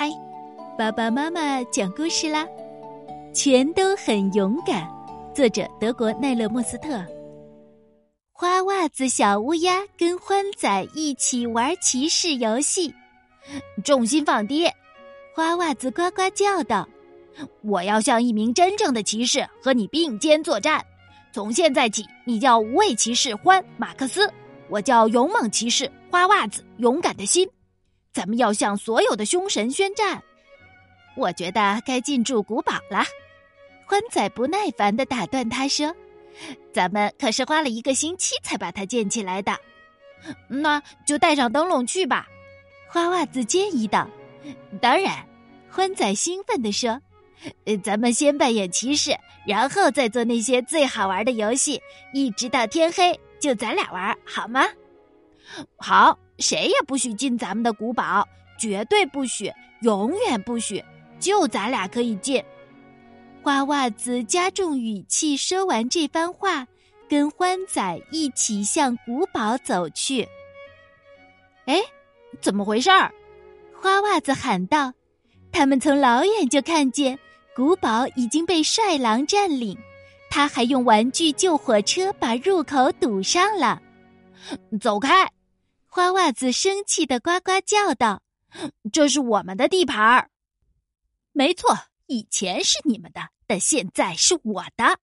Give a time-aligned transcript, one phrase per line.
[0.00, 0.08] 嗨，
[0.78, 2.46] 爸爸妈妈讲故事啦！
[3.34, 4.88] 全都很勇敢。
[5.34, 7.04] 作者：德国奈勒莫斯特。
[8.30, 12.94] 花袜子小乌鸦跟欢仔一起玩骑士游戏，
[13.82, 14.70] 重心放低。
[15.34, 16.88] 花袜子呱呱叫道
[17.62, 20.80] ：“我要像一名真正的骑士和你并肩作战。
[21.32, 24.32] 从现在起，你叫无畏骑士欢马克思，
[24.68, 27.44] 我叫勇猛骑士花袜子，勇敢的心。”
[28.18, 30.20] 咱们要向所有的凶神宣战。
[31.14, 33.04] 我觉得该进驻古堡了。
[33.86, 35.94] 欢仔不耐烦的打断他说
[36.74, 39.56] ：“咱们可是花了一个星期才把它建起来的。”
[40.50, 42.26] 那就带上灯笼去吧。
[42.88, 44.10] 花袜子建议道。
[44.80, 45.24] 当然，
[45.70, 47.00] 欢仔兴奋地说
[47.84, 51.80] ：“咱们先扮演骑士，然后再做那些最好玩的游戏，
[52.12, 54.66] 一直到天黑，就咱俩玩，好吗？”
[55.76, 56.18] 好。
[56.38, 58.24] 谁也不许进咱们的古堡，
[58.56, 59.52] 绝对不许，
[59.82, 60.80] 永远不许，
[61.18, 62.40] 就咱俩可以进。
[63.42, 66.64] 花袜子加重语气说完这番话，
[67.08, 70.28] 跟欢仔一起向古堡走去。
[71.66, 71.82] 哎，
[72.40, 73.12] 怎么回事儿？
[73.74, 74.92] 花袜子喊道
[75.50, 77.18] ：“他们从老远就看见
[77.52, 79.76] 古堡已经被帅狼占领，
[80.30, 83.82] 他还用玩具救火车把入口堵上了。
[84.80, 85.28] 走开！”
[85.90, 88.22] 花袜子生气的呱呱叫道
[88.92, 90.30] ：“这是我们的地盘儿。
[91.32, 95.00] ”“没错，以前是你们的，但现在是我的。”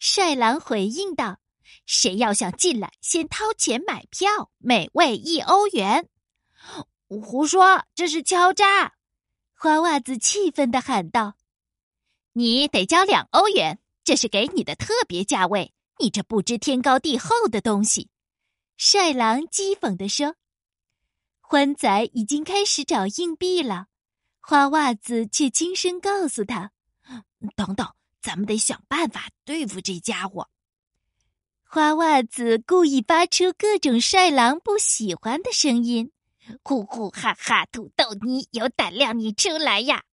[0.00, 1.38] 帅狼回应道
[1.86, 6.08] ：“谁要想进来，先掏钱买票，每位一欧元。
[7.08, 8.94] ”“胡说，这是敲诈！”
[9.54, 11.36] 花袜子气愤的喊道
[12.34, 15.72] ：“你得交两欧元，这是给你的特别价位。
[16.00, 18.10] 你这不知天高地厚的东西！”
[18.80, 20.36] 帅狼讥讽地说
[21.42, 23.88] ：“欢仔已经开始找硬币了，
[24.38, 26.70] 花袜子却轻声告诉他
[27.56, 30.48] ：‘等等，咱们得想办法对付这家伙。’
[31.68, 36.12] 花袜子故意发出各种帅狼不喜欢的声音
[36.62, 40.04] ：‘呼呼哈哈，土豆泥，有胆量你出来呀！’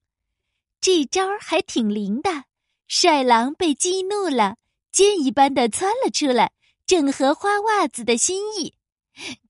[0.82, 2.46] 这招还挺灵的。
[2.88, 4.58] 帅狼被激怒了，
[4.92, 6.52] 箭一般的窜了出来。”
[6.88, 8.76] 正合花袜子的心意，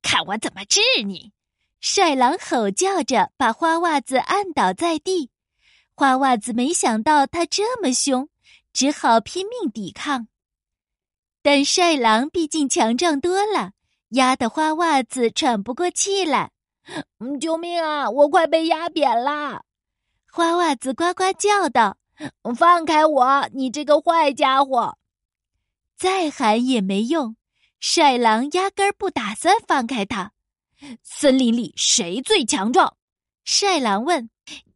[0.01, 1.33] 看我怎么治你！
[1.81, 5.31] 帅狼吼叫着，把花袜子按倒在地。
[5.93, 8.29] 花袜子没想到他这么凶，
[8.73, 10.27] 只好拼命抵抗。
[11.41, 13.71] 但帅狼毕竟强壮多了，
[14.09, 16.51] 压得花袜子喘不过气来。
[17.39, 18.09] 救命啊！
[18.09, 19.63] 我快被压扁了！
[20.31, 21.97] 花袜子呱呱叫道
[22.57, 24.97] ：“放开我，你这个坏家伙！”
[25.97, 27.35] 再喊也没用，
[27.79, 30.33] 帅狼压根儿不打算放开他。
[31.01, 32.97] 森林里谁最强壮？
[33.43, 34.29] 帅狼问：“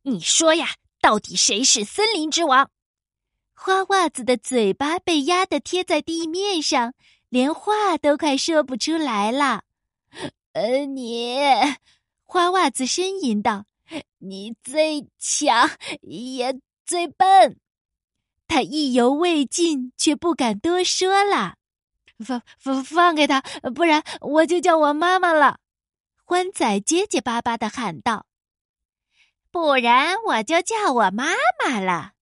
[0.03, 2.69] 你说呀，到底谁是森林之王？”
[3.53, 6.93] 花袜子的嘴巴被压得贴在地面上，
[7.27, 9.63] 连话都快说不出来了。
[10.53, 11.37] 呃，你，
[12.23, 13.65] 花袜子呻吟道
[14.19, 15.69] ：“你最强，
[16.01, 17.59] 也最笨。”
[18.49, 21.55] 他意犹未尽，却不敢多说了。
[22.25, 23.41] 放放放开他，
[23.73, 25.59] 不然我就叫我妈妈了。
[26.25, 28.25] 欢仔结结巴巴的喊道
[29.51, 32.13] ：“不然我就叫我妈妈了。”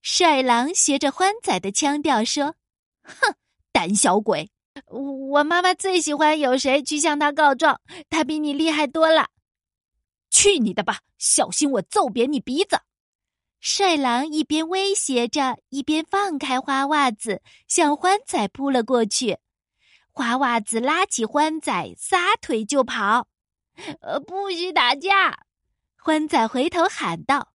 [0.00, 2.54] 帅狼学着欢仔的腔调说
[3.02, 3.34] ：“哼，
[3.72, 4.50] 胆小鬼！
[4.86, 9.30] 我妈妈最喜欢有谁去向他告状，他比你厉害多了。
[10.30, 12.80] 去你的吧，小心我揍扁你鼻子！”
[13.64, 19.38] 帅狼一边威胁着，一边放开花袜子，向欢仔扑了过去。
[20.10, 23.28] 花袜子拉起欢仔，撒腿就跑。
[24.00, 25.44] 呃，不许打架！
[25.96, 27.52] 欢仔回头喊道：“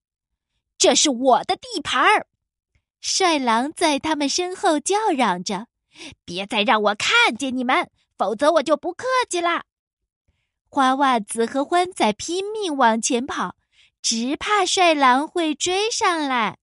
[0.79, 2.25] 这是我的地盘儿！”
[3.01, 5.68] 帅狼在他们身后叫嚷着
[6.24, 9.66] ：“别再让我看见你们，否则我就不客气了！”
[10.72, 13.56] 花袜子和欢仔拼命往前跑。
[14.09, 16.59] 只怕帅狼会追上来，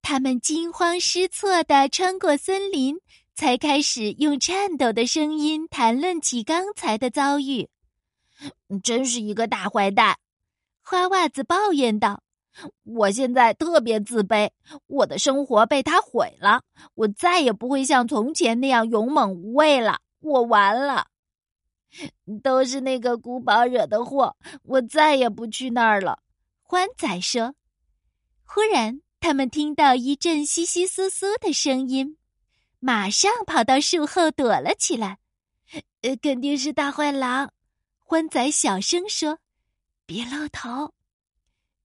[0.00, 3.00] 他们惊慌失措地穿过森林，
[3.34, 7.68] 才开始用颤抖的声音谈论起刚才的遭遇。
[8.84, 10.16] 真是一个大坏蛋，
[10.84, 12.22] 花袜子抱怨道
[12.86, 14.48] ：“我现在特别自卑，
[14.86, 16.62] 我的生活被他毁了，
[16.94, 19.98] 我再也不会像从前那样勇猛无畏了。
[20.20, 21.08] 我完了，
[22.40, 26.20] 都是那个古堡惹的祸，我再也不去那儿了。”
[26.72, 27.54] 欢仔说
[28.48, 32.16] ：“忽然，他们听到一阵窸窸窣窣的声音，
[32.80, 35.18] 马上跑到树后躲了起来。
[36.00, 37.52] 呃，肯定是大坏狼。”
[38.00, 39.38] 欢仔小声说
[40.06, 40.94] ：“别露头。”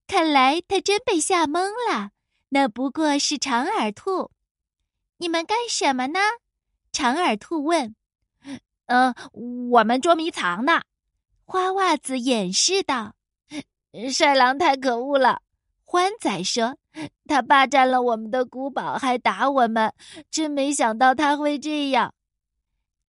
[0.08, 2.12] 看来他真被吓懵了。
[2.48, 4.30] 那不过是长耳兔。
[5.18, 6.18] 你们干什么呢？
[6.92, 7.94] 长耳兔问。
[8.86, 9.14] 嗯，
[9.70, 10.80] 我们捉迷藏呢。
[11.44, 13.16] 花袜子掩饰道。
[14.10, 15.42] 帅狼太可恶了，
[15.84, 16.76] 欢仔说。
[17.26, 19.94] 他霸占了我们的古堡，还打我们，
[20.30, 22.12] 真没想到他会这样。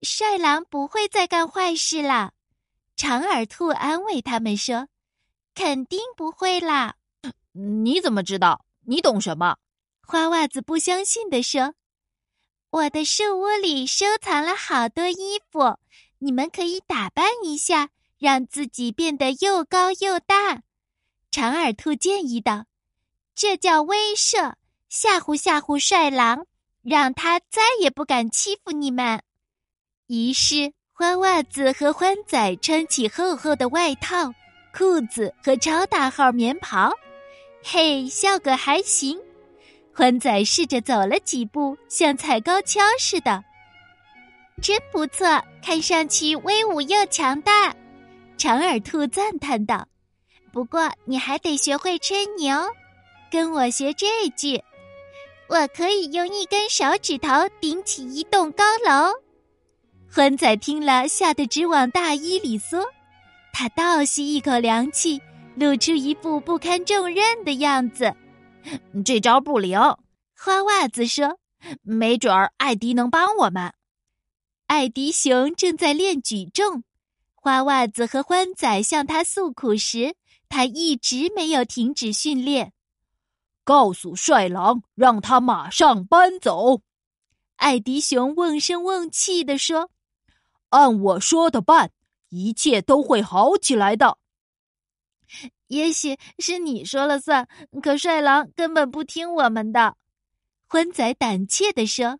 [0.04, 2.34] 帅狼不会再干坏事了，
[2.96, 4.88] 长耳兔安慰他们说
[5.56, 6.96] ：“肯定不会啦。”
[7.52, 8.64] 你怎么知道？
[8.86, 9.58] 你懂什么？
[10.06, 11.74] 花袜子不相信的说
[12.70, 15.80] ：“我的树屋里收藏了好多衣服，
[16.20, 17.90] 你们可以打扮一下，
[18.20, 20.62] 让自己变得又高又大。”
[21.32, 22.66] 长耳兔建议道
[23.36, 24.54] ：“这叫威慑，
[24.90, 26.48] 吓唬吓唬帅狼，
[26.82, 29.22] 让他再也不敢欺负你们。”
[30.08, 34.34] 于是，花袜子和欢仔穿起厚厚的外套、
[34.76, 36.92] 裤子和超大号棉袍，
[37.64, 39.20] 嘿，效果还行。
[39.94, 43.44] 欢仔试着走了几步，像踩高跷似的，
[44.64, 47.76] 真不错，看上去威武又强大。
[48.36, 49.88] 长耳兔赞叹道。
[50.52, 52.58] 不过，你还得学会吹牛，
[53.32, 54.62] 跟我学这句
[55.48, 57.30] ：“我可以用一根手指头
[57.62, 59.14] 顶起一栋高楼。”
[60.12, 62.84] 欢仔听了，吓得直往大衣里缩。
[63.54, 65.22] 他倒吸一口凉气，
[65.56, 68.16] 露出一副不堪重任的样子。
[69.06, 69.80] 这招不灵，
[70.36, 71.38] 花袜子说
[71.84, 73.74] ：“没准儿艾迪能帮我们。”
[74.68, 76.84] 艾迪熊正在练举重，
[77.36, 80.16] 花袜子和欢仔向他诉苦时。
[80.50, 82.74] 他一直没有停止训练。
[83.64, 86.82] 告诉帅狼，让他马上搬走。
[87.58, 89.92] 艾迪熊瓮声瓮气地说
[90.70, 91.92] ：“按我说的办，
[92.30, 94.18] 一切都会好起来的。”
[95.68, 97.48] 也许是你说了算，
[97.84, 99.96] 可帅狼根本不听我们的。
[100.66, 102.20] 欢仔胆怯地说：“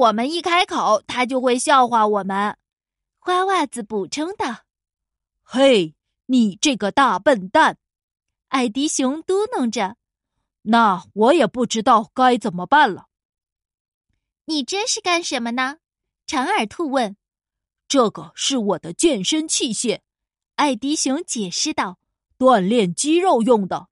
[0.00, 2.56] 我们一开口，他就会笑话我们。”
[3.20, 4.62] 花袜子补充道
[5.44, 5.94] ：“嘿。”
[6.30, 7.78] 你这个大笨蛋，
[8.48, 9.96] 艾迪熊嘟囔着
[10.62, 13.06] ：“那我也不知道该怎么办了。”
[14.44, 15.78] 你这是干什么呢？
[16.26, 17.16] 长耳兔问。
[17.88, 20.00] “这个是我的健身器械。”
[20.56, 21.98] 艾迪熊解释道
[22.36, 23.88] ，“锻炼肌肉用的。”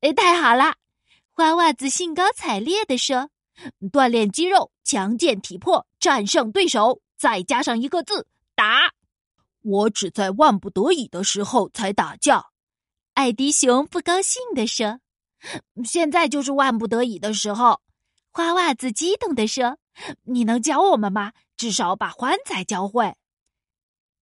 [0.00, 0.74] 哎，太好了！
[1.30, 3.30] 花袜子兴高采烈地说
[3.92, 8.26] ：“锻炼肌肉，强健体魄，战胜对手，再加上一个字——
[8.56, 8.92] 打。”
[9.62, 12.46] 我只在万不得已的时候才打架，
[13.14, 15.00] 艾迪熊不高兴地说
[15.84, 17.80] ：“现在就是万不得已的时候。”
[18.32, 19.78] 花袜子激动地说
[20.24, 21.32] ：“你能教我们吗？
[21.56, 23.14] 至少把欢仔教会。”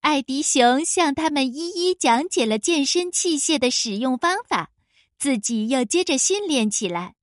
[0.00, 4.70] 艾迪熊向他们一一讲解了健身器械的使用方法，
[5.18, 7.14] 自己又接着训练起来。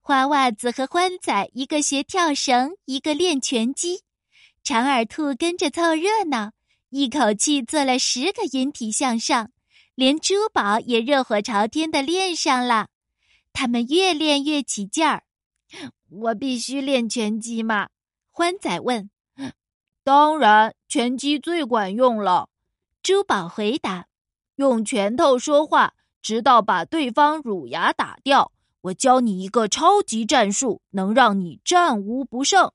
[0.00, 4.02] 花袜子和欢仔一个学跳绳，一个练拳击，
[4.62, 6.52] 长耳兔跟着凑热闹。
[6.96, 9.50] 一口气做了十个引体向上，
[9.96, 12.86] 连珠宝也热火朝天的练上了。
[13.52, 15.24] 他们越练越起劲儿。
[16.08, 17.88] 我必须练拳击吗？
[18.30, 19.10] 欢仔问。
[20.04, 22.48] 当然，拳击最管用了。
[23.02, 24.06] 珠宝回答。
[24.54, 28.52] 用拳头说话，直到把对方乳牙打掉。
[28.82, 32.70] 我教你一个超级战术，能让你战无不胜。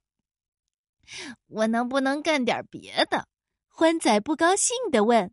[1.46, 3.26] 我能不能干点别的？
[3.80, 5.32] 欢仔不高兴地问：“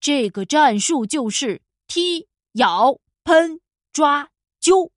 [0.00, 4.28] 这个战术就是踢、咬、喷、抓、
[4.60, 4.92] 揪。”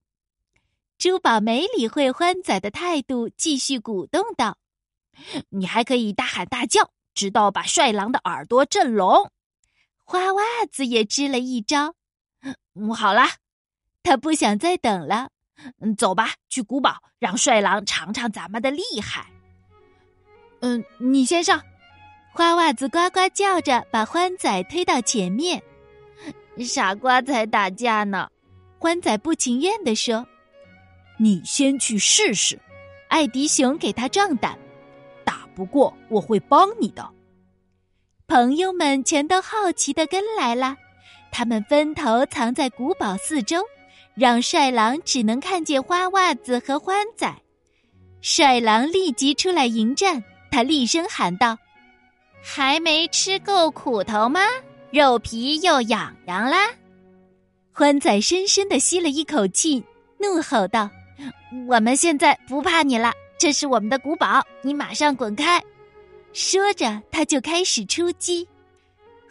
[0.99, 4.57] 珠宝没理会欢仔的态度，继续鼓动道
[5.47, 9.31] ：“你还可以大喊大叫，直到把帅狼的耳朵震聋。”
[10.03, 11.95] 花袜子也支了一招。
[12.73, 13.23] 嗯，好了，
[14.03, 15.29] 他不想再等了。
[15.79, 19.31] 嗯，走吧，去古堡，让帅狼尝尝咱们的厉害。
[20.59, 21.63] 嗯，你先上。
[22.33, 25.61] 花袜子呱呱叫着，把欢仔推到前面。
[26.59, 28.29] 傻瓜才打架呢！
[28.79, 30.25] 欢仔不情愿地说
[31.19, 32.57] ：“你先去试试。”
[33.09, 34.57] 艾迪熊给他壮胆
[35.25, 37.07] ：“打不过，我会帮你的。”
[38.27, 40.77] 朋友们全都好奇的跟来了，
[41.31, 43.61] 他们分头藏在古堡四周，
[44.15, 47.29] 让帅狼只能看见花袜子和欢仔。
[48.21, 51.57] 帅狼立即出来迎战，他厉声喊道。
[52.43, 54.41] 还没吃够苦头吗？
[54.91, 56.67] 肉皮又痒痒啦！
[57.71, 59.81] 欢仔深深的吸了一口气，
[60.17, 60.89] 怒吼道
[61.67, 65.63] ：“我们现在不怕你了，这是我们的古堡，你马上滚开！”
[66.33, 68.47] 说着，他就开始出击。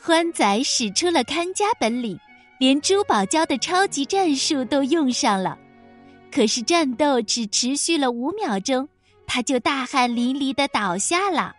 [0.00, 2.18] 欢仔使出了看家本领，
[2.58, 5.58] 连珠宝教的超级战术都用上了。
[6.32, 8.88] 可是战斗只持续了五秒钟，
[9.26, 11.54] 他就大汗淋漓的倒下了。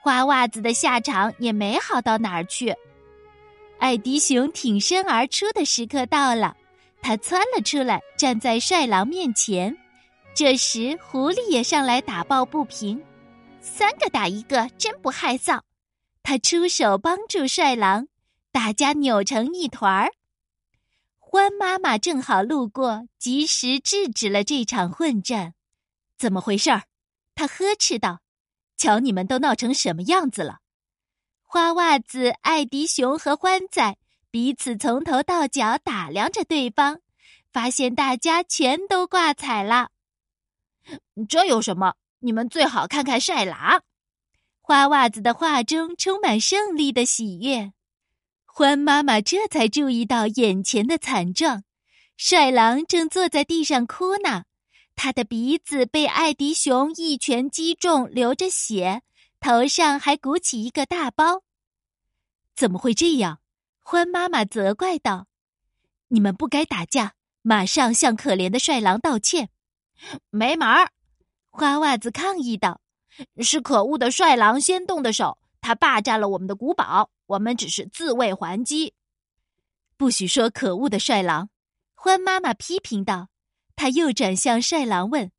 [0.00, 2.74] 花袜子的下场也没好到哪儿去。
[3.78, 6.56] 艾迪熊挺身而出的时刻到了，
[7.00, 9.76] 他窜了出来，站在帅狼面前。
[10.34, 13.02] 这时，狐狸也上来打抱不平
[13.60, 15.60] ：“三个打一个，真不害臊！”
[16.22, 18.06] 他出手帮助帅狼，
[18.52, 20.12] 大家扭成一团儿。
[21.18, 25.54] 欢妈妈正好路过，及时制止了这场混战。
[26.16, 26.82] 怎么回事儿？
[27.34, 28.20] 他呵斥道
[28.78, 30.60] ：“瞧你们都闹成什么样子了！”
[31.44, 33.96] 花袜子、艾迪熊和欢仔
[34.30, 37.00] 彼此从头到脚打量着对方，
[37.52, 39.90] 发现大家全都挂彩了。
[41.28, 41.94] 这有什么？
[42.20, 43.82] 你们最好看看帅狼。
[44.60, 47.72] 花袜子的话中充满胜利的喜悦。
[48.44, 51.62] 欢妈妈这才注意到眼前的惨状，
[52.16, 54.44] 帅狼正坐在地上哭呢，
[55.00, 59.02] 他的鼻子被艾迪熊一拳击中，流着血，
[59.38, 61.44] 头上还鼓起一个大包。
[62.56, 63.38] 怎么会这样？
[63.78, 65.28] 欢妈妈责怪道
[66.08, 69.50] ：“你们不该打架，马上向可怜的帅狼道歉。”
[70.30, 70.90] 没门儿！
[71.48, 72.80] 花袜子抗议道
[73.40, 78.94] ：“是可恶的帅狼先动的手，他霸占了我们的古堡。”我们只是自卫还击，
[79.96, 81.50] 不许说可恶的帅狼！
[81.94, 83.28] 欢妈妈批评道。
[83.78, 85.30] 他又转向帅狼问：“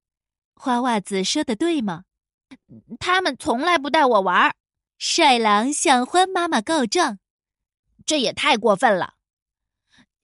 [0.56, 2.06] 花袜子说的对吗？”
[2.98, 4.56] 他们从来不带我玩。
[4.98, 7.20] 帅狼向欢妈妈告状
[8.08, 9.16] ：“这也太过分了！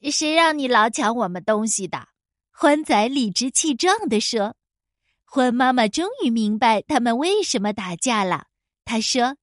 [0.09, 2.07] 谁让你老抢我们东西的？”
[2.57, 4.55] 欢仔理直气壮地说。
[5.25, 8.47] 欢妈妈终于明白他们为什么打架了。
[8.85, 9.35] 他说：“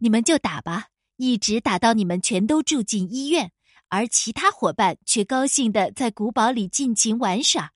[0.00, 0.86] 你们就打吧。”
[1.20, 3.52] 一直打到你们全都住进医院，
[3.88, 7.72] 而其他伙伴却高兴的在古堡里尽情玩耍。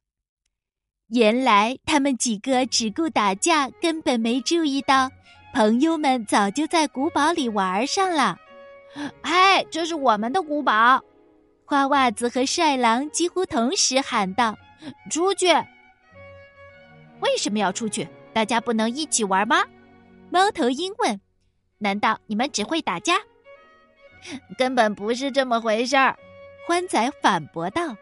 [1.13, 5.11] 原来他们几个只顾打架，根本没注意到
[5.53, 8.39] 朋友们早就在古堡里玩上了。
[9.21, 11.03] 哎，这是我们的古堡！
[11.67, 14.57] 花袜子和帅狼几乎同时喊道
[15.13, 15.49] ：“出去！”
[17.21, 18.09] 为什么要出去？
[18.33, 19.65] 大家不能一起玩吗？
[20.31, 21.21] 猫头鹰问
[21.77, 23.17] ：“难道你们只会打架？”
[24.57, 26.17] 根本不是这么回事儿，
[26.67, 27.95] 欢仔反驳道。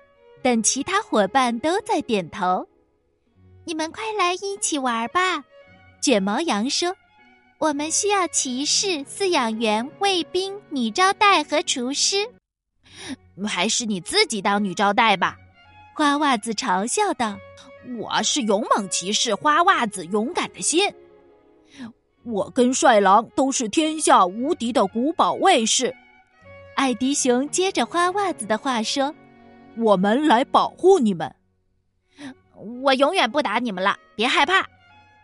[0.43, 2.67] 但其他伙伴都在点头。
[3.71, 5.45] 你们快来一起玩吧！
[6.00, 6.93] 卷毛羊说
[7.59, 12.29] ：“我们需要骑士、饲养员、卫兵、女招待和厨师。
[13.47, 15.37] 还是你自己当女招待吧。”
[15.95, 17.39] 花袜子嘲笑道
[17.97, 20.93] ：“我是勇猛骑士花袜子，勇敢的心。
[22.25, 25.95] 我跟帅狼都是天下无敌的古堡卫士。”
[26.75, 29.15] 艾迪熊接着花袜子的话说
[29.79, 31.33] ：“我们来保护你们，
[32.83, 34.67] 我永远不打你们了，别害怕。”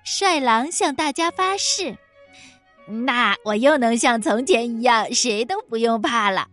[0.04, 1.96] 帅狼向大家发誓
[3.04, 6.48] ：“那我又能像从前一样，谁都不用怕了。”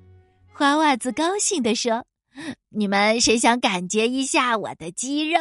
[0.53, 2.05] 花袜子高兴地说
[2.75, 5.39] ：“你们谁想感觉一下我的肌肉？”